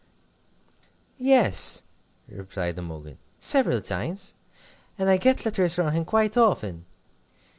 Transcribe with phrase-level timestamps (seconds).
[1.19, 1.83] "Yes,"
[2.27, 4.33] replied Imogen, "several times.
[4.97, 6.85] And I get letters from him quite often.